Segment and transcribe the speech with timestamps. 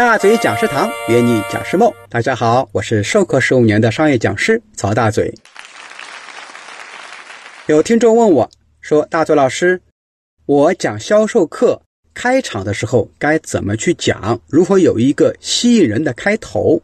[0.00, 5.34] 大嘴讲师堂约你讲师梦，大家好，我是授课十五年的商业讲师曹大嘴。
[7.66, 8.50] 有听众问我
[8.80, 9.82] 说：“大嘴老师，
[10.46, 11.82] 我讲销售课
[12.14, 14.40] 开场的时候该怎么去讲？
[14.48, 16.80] 如何有一个吸引人的开头？”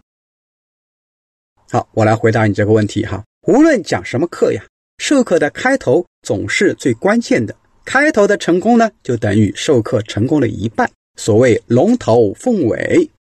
[1.72, 3.24] 好，我来回答你这个问题哈。
[3.46, 4.62] 无论讲什么课呀，
[4.98, 7.56] 授课的开头总是最关键的。
[7.82, 10.90] 开头的成功呢，就等于授课成功了一半。
[11.16, 13.10] 所谓龙头凤尾，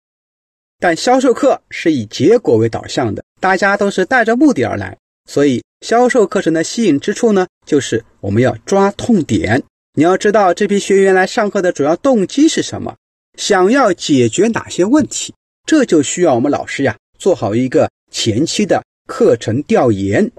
[0.78, 4.96] 但销售课是以结果为导向的，大家都是带着目的而来，
[5.28, 9.62] 所以销售课程的吸引之处呢，就是我们要抓痛点。
[9.94, 12.96] 你要知道这批学员来上课的主要动机是什么，
[13.38, 20.30] 想要解决哪些问题，这就需要我们老师呀做好一个前期的课程调研。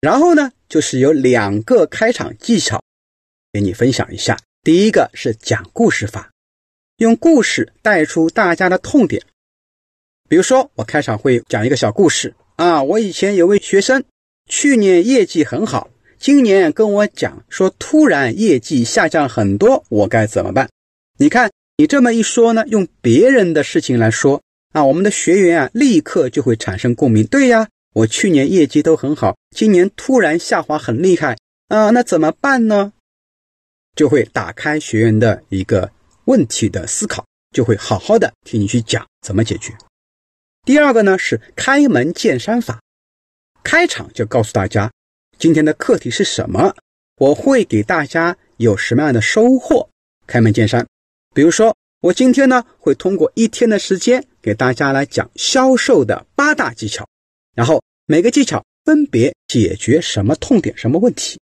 [0.00, 2.82] 然后呢，就是有两个开场技巧，
[3.52, 4.38] 给你分享一下。
[4.68, 6.30] 第一个是讲故事法，
[6.98, 9.22] 用故事带出大家的痛点。
[10.28, 14.04] 比如说，我开场会讲一个小故事啊，我以前有位学生，
[14.46, 20.68] 去年业绩很好，今年跟我讲说，突然业绩下降很多，我该怎么办？
[21.16, 24.42] 你看，你这么一说呢，用别人的事情来说
[24.74, 27.26] 啊，我们的学员啊，立刻就会产生共鸣。
[27.26, 32.92] 对呀，我去年业绩都很好，今年突然下滑很厉害啊，那怎么办呢？
[33.98, 35.90] 就会打开学员的一个
[36.26, 39.76] 问题的思考，就会好好的听你去讲怎么解决。
[40.64, 42.80] 第二个呢是开门见山法，
[43.64, 44.88] 开场就告诉大家
[45.36, 46.76] 今天的课题是什么，
[47.16, 49.90] 我会给大家有什么样的收获。
[50.28, 50.86] 开门见山，
[51.34, 57.04] 比如说我今天呢会通过一天的时间给大家来讲销售的八大技巧，
[57.56, 61.40] 然后每个技巧分别解决什么痛点、什么问题。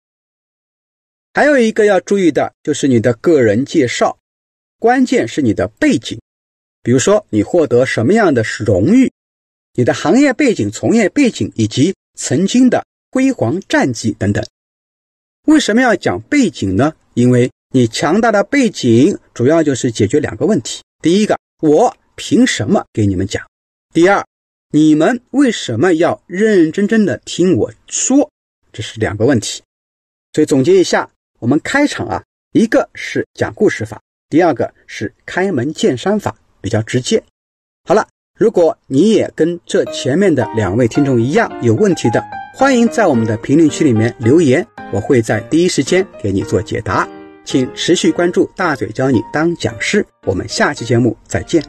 [1.36, 4.16] 还有一个要注意的就是你的个人介绍，
[4.78, 6.20] 关键是你的背景，
[6.80, 9.10] 比如说你获得什么样的荣誉，
[9.72, 14.46] 你的行业背景、从业背景以及曾经的辉煌战绩等等。
[15.48, 16.94] 为什么要讲背景呢？
[17.14, 23.42] 因为你强大的背景主要就是解决两个问题：第一个，我凭什么给你们讲；
[23.92, 24.24] 第二，
[24.70, 28.30] 你们为什么要认认真真的听我说？
[28.72, 29.64] 这是两个问题。
[30.32, 31.10] 所以总结一下。
[31.44, 34.00] 我们开场啊，一个是讲故事法，
[34.30, 37.22] 第二个是开门见山法，比较直接。
[37.86, 47.06] 好了，如果你也跟这前面的两位听众一样有问题的，欢迎在我们的评论区里面留言，我会在第一时间给你做解答。
[47.44, 51.62] 请持续关注大嘴教你当讲师，我们下期节目再见。